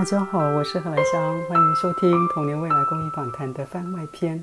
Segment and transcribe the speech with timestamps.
[0.00, 4.40] 大家好，我是何来香，欢迎收听《童年未来公益访谈》的番外篇。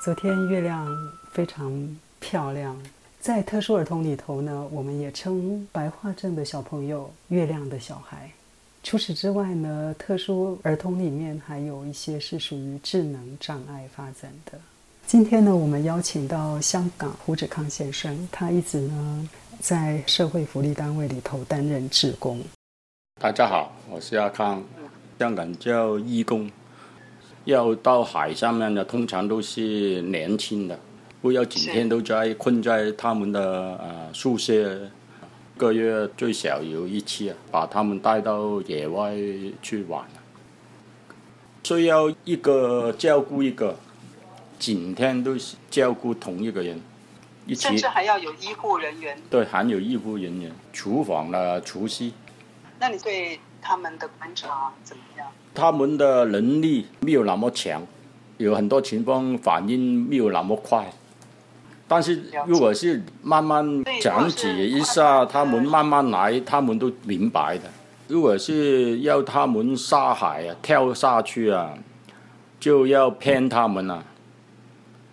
[0.00, 0.86] 昨天月亮
[1.32, 2.80] 非常漂亮，
[3.18, 8.30] 在特殊儿童里头呢，我们也称白化症的小朋友“月亮的小孩”。
[8.84, 14.56] 除此之外呢，特殊儿童里面还有一些是属于智能障碍发展的。
[15.04, 22.40] 今天呢，我们邀请到香港胡志康先生，他一直呢在社会福利单位里头担任志工。
[23.22, 24.64] 大家好，我是阿康，
[25.18, 26.50] 香港叫义工。
[27.44, 30.80] 要到海上面的，通常都是年轻的，
[31.20, 34.88] 不要整天都在困在他们的呃宿舍，
[35.58, 39.14] 个月最少有一次，把他们带到野外
[39.60, 40.02] 去玩。
[41.62, 43.76] 需要一个照顾一个，
[44.58, 46.80] 整天都是照顾同一个人，
[47.46, 49.18] 一起甚至还要有医护人员。
[49.28, 52.10] 对，还有医护人员，厨房的厨师。
[52.80, 55.28] 那你对他们的观察怎么样？
[55.54, 57.86] 他们的能力没有那么强，
[58.38, 60.90] 有很多情况反应没有那么快。
[61.86, 67.64] 但是如果是慢慢讲解一下，他们慢慢来，他们都明白的。
[68.08, 71.74] 如果是要他们下海啊，跳下去啊，
[72.58, 74.02] 就要骗他们啊。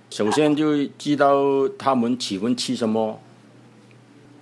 [0.10, 3.20] 首先就知道他们喜欢吃什么。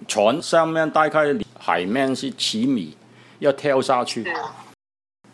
[0.08, 2.96] 船上面大概海面是七米。
[3.40, 4.26] 要跳下去，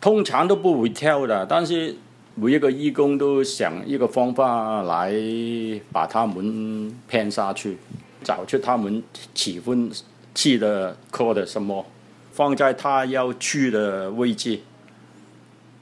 [0.00, 1.46] 通常都不会跳的。
[1.46, 1.96] 但是
[2.34, 5.12] 每一个义工都想一个方法来
[5.92, 7.78] 把他们骗下去，
[8.24, 9.02] 找出他们
[9.34, 9.90] 喜欢
[10.34, 11.86] 去的课的什么，
[12.32, 14.60] 放在他要去的位置。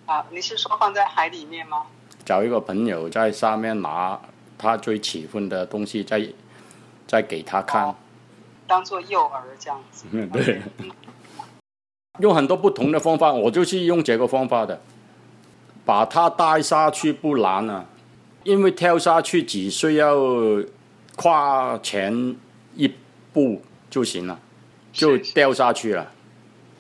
[0.07, 1.87] 啊，你是说放在海里面吗？
[2.25, 4.21] 找一个朋友在下面拿
[4.59, 6.27] 他最喜欢的东西，再
[7.07, 7.95] 再给他看，
[8.67, 10.07] 当做诱饵这样子。
[10.13, 10.61] 嗯，对。
[12.21, 14.81] 用很多不同的方法，我就是用这个方法的，
[15.85, 17.85] 把它带下去不难啊，
[18.45, 20.17] 因为跳下去只需要
[21.17, 22.37] 跨前
[22.77, 22.93] 一
[23.33, 24.39] 步就行了，
[24.93, 26.11] 就掉下去了。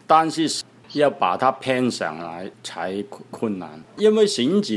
[0.07, 0.63] 但是
[0.93, 4.75] 要把它骗上来才困难，因为绳子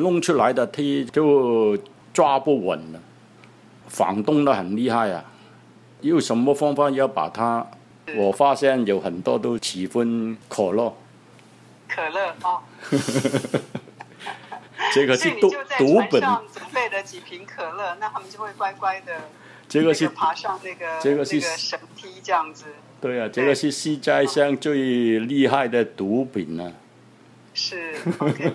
[0.00, 1.78] 弄出来的梯就
[2.12, 3.00] 抓不稳了，
[3.96, 5.24] 晃动的很厉害啊。
[6.00, 7.66] 有什么方法要把它？
[8.16, 10.96] 我发现有很多都喜欢可乐。
[11.88, 12.62] 可乐哦。
[14.94, 16.20] 这个是毒毒本。
[16.20, 19.12] 准备了几瓶可乐，那他们就会乖乖的。
[19.68, 22.66] 这个是爬上那个这个是绳梯这样子。
[23.00, 26.72] 对啊，这个是世界上最厉害的毒品呢。
[27.54, 28.52] 是，OK。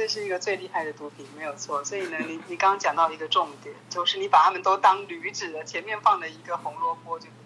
[0.00, 1.84] 这是一个最厉害的毒品，没有错。
[1.84, 7.36] 所以呢，你你刚刚讲到一个重点，就是你把他们都当驴子了，前面放了一个红萝卜，对不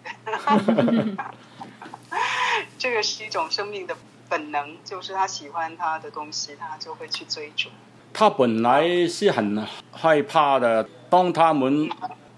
[0.95, 1.17] 对？
[2.79, 3.97] 这个是一种生命的
[4.29, 7.67] 本能，就是他喜欢他的东西，他就会去追逐。
[8.13, 11.89] 他本来是很害怕的，当他们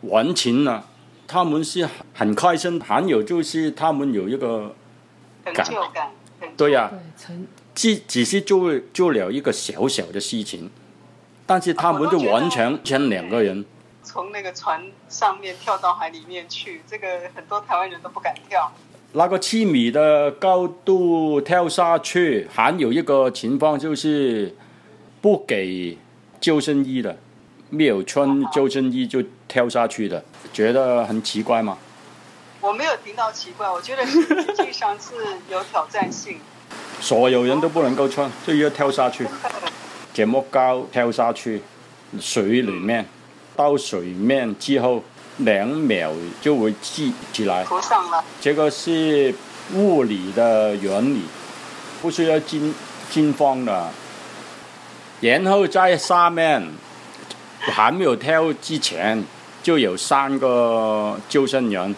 [0.01, 0.87] 完成了，
[1.27, 4.75] 他们是很开心，还有就是他们有一个
[5.53, 6.09] 成就感，
[6.57, 6.91] 对呀。
[7.77, 10.67] 只只是做做了一个小小的事情，
[11.45, 13.63] 但是他们就完全成两个人。
[14.01, 18.71] 从那个船上面跳到海里面去，这个很多台湾人都不敢跳。
[19.13, 24.55] 那个七米的高度跳下去，还有一个情况就是
[25.21, 25.95] 不给
[26.41, 27.15] 救生衣的，
[27.69, 31.77] 没有穿救生衣就跳下去的，觉得很奇怪吗？
[32.59, 35.13] 我没有听到奇怪，我觉得实际上是
[35.51, 36.39] 有挑战性。
[36.99, 39.25] 所有人都不能够穿，就要跳下去，
[40.13, 41.61] 这么高跳下去，
[42.19, 43.05] 水里面，
[43.55, 45.03] 到水面之后
[45.37, 47.63] 两秒就会起起来。
[47.63, 48.23] 浮上了。
[48.41, 49.33] 这个是
[49.73, 51.21] 物理的原理，
[52.01, 52.73] 不需要惊
[53.09, 53.89] 惊慌的。
[55.21, 56.67] 然后在下面
[57.59, 59.23] 还没有跳之前，
[59.61, 61.95] 就有三个救生员，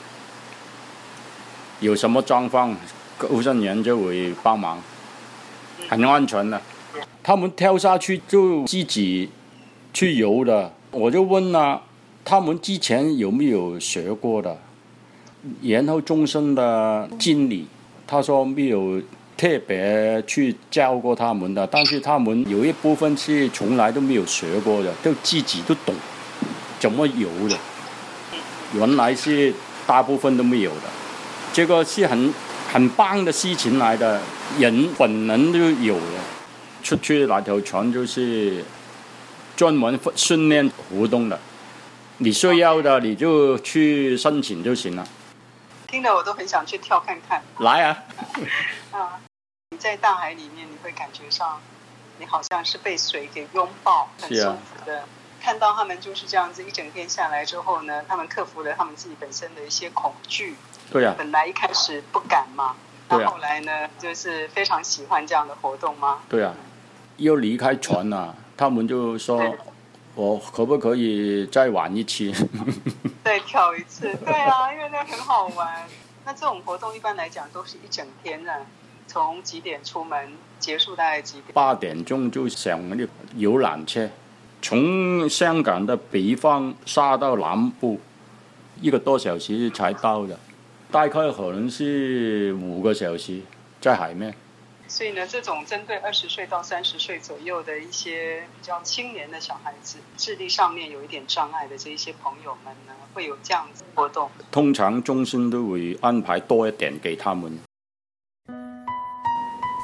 [1.79, 2.75] 有什么状况？
[3.19, 4.81] 救生员就会帮忙，
[5.89, 6.61] 很安全的。
[7.21, 9.29] 他们跳下去就自己
[9.91, 10.71] 去游的。
[10.91, 11.81] 我就问了，
[12.23, 14.57] 他们之前有没有学过的？
[15.61, 17.65] 然后终身的经理
[18.05, 19.01] 他说没有
[19.37, 25.95] 特别去教过他们的，但是他们有一部分是从来都没有学过的，就自己都懂
[26.79, 27.57] 怎么游的。
[28.73, 29.53] 原来是
[29.87, 30.83] 大部分都没有的，
[31.51, 32.33] 这个是很。
[32.71, 34.21] 很棒的事情来的，
[34.59, 36.19] 人本能就有了。
[36.83, 38.63] 出去那条船就是
[39.55, 41.39] 专门训练活动的，
[42.19, 45.05] 你需要的你就去申请就行了。
[45.87, 47.41] 听得我都很想去跳看看。
[47.57, 48.03] 来啊！
[48.93, 49.19] 啊，
[49.79, 51.59] 在大海里面，你会感觉上，
[52.19, 55.03] 你好像是被水给拥抱，很舒服的。
[55.39, 60.55] 看到他们就是这样子一整天下来之后呢，他们克服了他们自己本身的一些恐惧。
[60.91, 61.15] 对呀。
[61.17, 62.75] 本来一开始不敢嘛，
[63.07, 66.19] 那后来呢，就是非常喜欢这样的活动吗？
[66.29, 66.53] 对啊。
[67.17, 69.55] 又离开船了，他们就说
[70.15, 72.31] ：“我可不可以再玩一次？”
[73.25, 75.85] 再跳一次，对啊，因为那很好玩。
[76.25, 78.65] 那这种活动一般来讲都是一整天的，
[79.05, 81.47] 从几点出门，结束大概几点？
[81.53, 83.05] 八点钟就上那
[83.35, 84.09] 游览车，
[84.61, 87.99] 从香港的北方杀到南部，
[88.81, 90.37] 一个多小时才到的，
[90.91, 93.41] 大概可能是五个小时
[93.79, 94.33] 在海面。
[94.87, 104.29] 所以呢，这种针对二十岁到三十岁左右的一些比较青年的小孩子，智力上面有一点障碍的这一些朋友们呢，会有这样子活动。
[104.51, 107.59] 通常中心都会安排多一点给他们。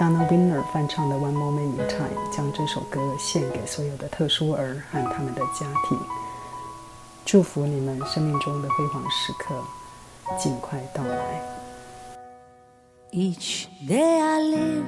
[0.06, 5.98] Donna Winner 翻唱的《One Moment in Time》，将这首歌献给所有的特殊儿和他们的家庭，
[7.26, 9.56] 祝福你们生命中的辉煌时刻
[10.38, 11.42] 尽快到来。
[13.12, 14.86] Each day I live,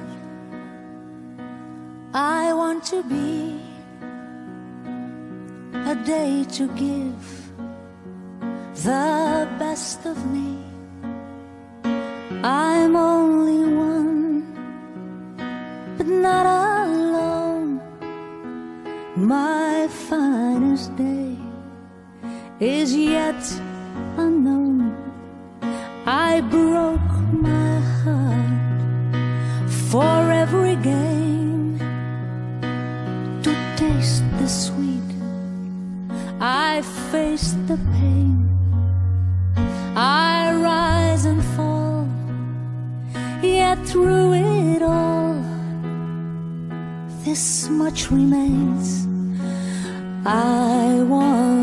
[2.12, 3.58] I want to be
[5.72, 7.12] a day to give
[8.84, 10.67] the best of me.
[16.08, 17.80] Not alone.
[19.16, 21.36] My finest day
[22.60, 23.42] is yet
[24.16, 24.96] unknown.
[26.06, 29.16] I broke my heart
[29.90, 31.78] for every gain
[33.42, 35.10] to taste the sweet.
[36.40, 38.48] I face the pain.
[39.96, 42.08] I rise and fall,
[43.42, 44.27] yet through
[47.28, 49.06] this much remains.
[50.24, 51.57] I want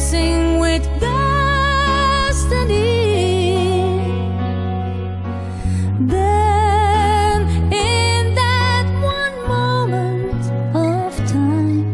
[0.00, 1.20] dancing with destiny.
[6.00, 10.42] Then, in that one moment
[10.74, 11.84] of time,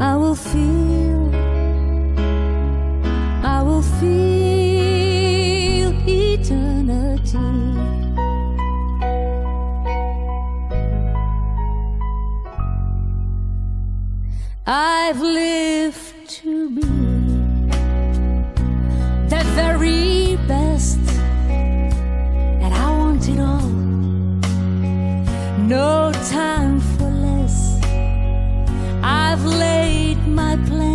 [0.00, 1.34] I will feel,
[3.44, 7.38] I will feel eternity.
[14.66, 17.21] I've lived to be.
[30.52, 30.91] my plan.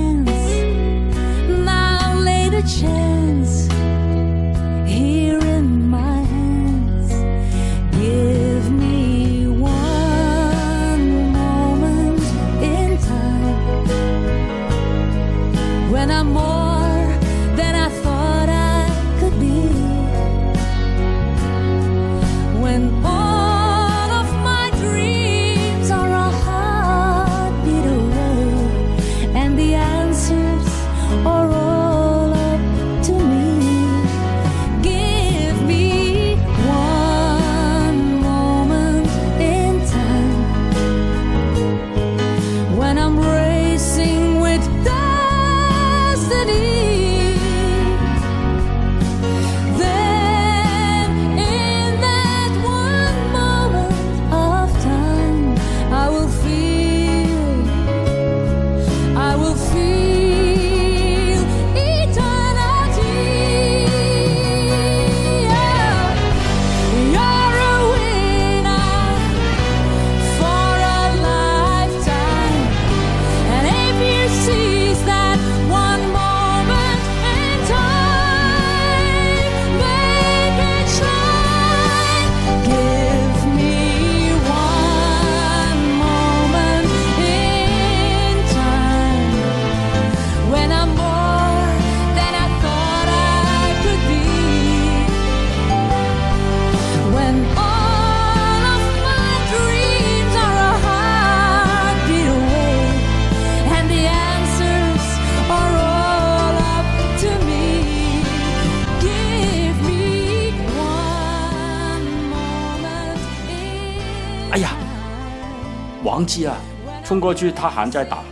[116.18, 116.60] 忘记啊，
[117.06, 118.24] 冲过去他还在打，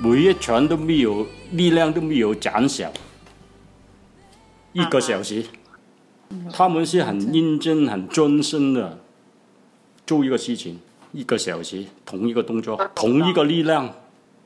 [0.00, 2.88] 每一拳都没有力量都没有减少，
[4.72, 5.44] 一个小时，
[6.52, 9.00] 他们是很认真、很专心的
[10.06, 10.78] 做一个事情，
[11.10, 13.92] 一个小时同一个动作，同一个力量，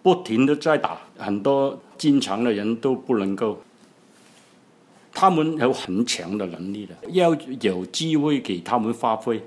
[0.03, 3.61] 不停的在打，很多经常的人都不能够。
[5.13, 9.45] 他们有很强的能力的，要有机会给他们发挥。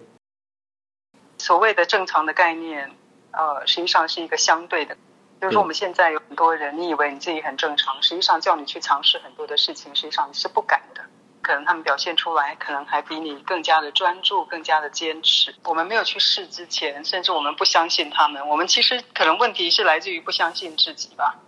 [1.41, 2.91] 所谓的正常的概念，
[3.31, 4.93] 呃，实际上是一个相对的。
[5.39, 11.01] 比如说，我们现在有很多人，你以为你自己很正常，实际上叫你去尝试很多的事情，实际上你是不敢的。
[11.41, 15.55] 可能他们表现出来，可能还比你更加的专注，更加的坚持。
[15.63, 18.47] 我们没有去试之前，甚至我们不相信他们。
[18.47, 21.39] 我们其实可能问题是来自于不相信自己吧。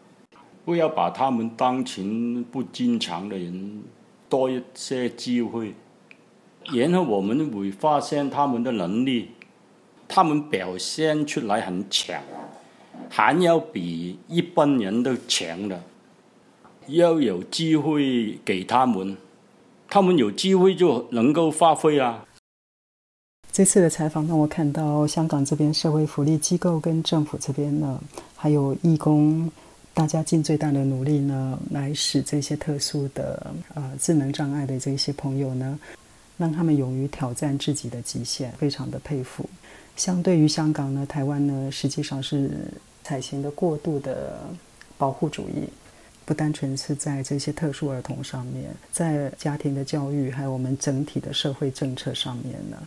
[0.65, 3.83] 不要把他们当成不经常的人，
[4.27, 5.75] 多一些机会，
[6.73, 9.35] 然后我们会发现他们的能力。
[10.07, 12.21] 他们表现出来很强，
[13.09, 15.81] 还要比一般人都强的，
[16.87, 19.17] 要有机会给他们，
[19.87, 22.25] 他们有机会就能够发挥啊。
[23.51, 28.01] 这次的采访让我看到香港这边社会福利机构跟政府这边呢，
[28.35, 29.51] 还有义工，
[29.93, 35.79] 大家尽最大的努力呢，来使这些特殊的呃智能障碍的这些朋友呢，
[36.35, 39.47] 让他们勇于挑战自己的极限，非常的佩服。
[39.95, 42.49] 相对于香港呢，台湾呢，实际上是
[43.03, 44.39] 采行的过度的
[44.97, 45.67] 保护主义，
[46.25, 52.77] 不单纯是在这些特殊儿童上面，在家庭的教育，还有我们整体的社会政策上面呢，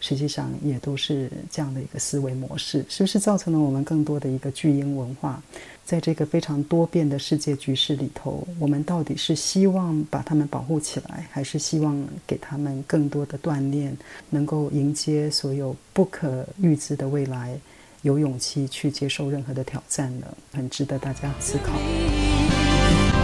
[0.00, 5.42] 实际上也都是这样的一个思维模式，是不是造成了我们更多的一个巨婴文化？
[5.84, 13.96] 在这个非常多变的世界局势里头，我们到底是希望把他们保护起来，还是希望给他们更多的锻炼，
[14.30, 17.58] 能够迎接所有不可预知的未来，
[18.02, 20.26] 有勇气去接受任何的挑战呢？
[20.52, 21.72] 很值得大家思考。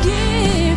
[0.02, 0.67] give